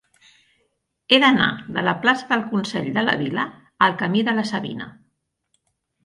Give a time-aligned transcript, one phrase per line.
[1.09, 3.43] He d'anar de la plaça del Consell de la Vila
[3.89, 4.89] al camí de la Savina.